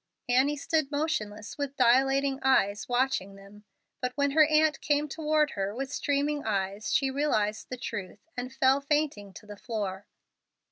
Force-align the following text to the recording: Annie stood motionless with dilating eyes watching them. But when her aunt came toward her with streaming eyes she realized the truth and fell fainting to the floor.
Annie 0.27 0.57
stood 0.57 0.89
motionless 0.91 1.59
with 1.59 1.75
dilating 1.75 2.39
eyes 2.41 2.89
watching 2.89 3.35
them. 3.35 3.65
But 4.01 4.13
when 4.15 4.31
her 4.31 4.45
aunt 4.45 4.81
came 4.81 5.07
toward 5.07 5.51
her 5.51 5.75
with 5.75 5.93
streaming 5.93 6.43
eyes 6.43 6.91
she 6.91 7.11
realized 7.11 7.69
the 7.69 7.77
truth 7.77 8.25
and 8.35 8.51
fell 8.51 8.81
fainting 8.81 9.31
to 9.33 9.45
the 9.45 9.57
floor. 9.57 10.07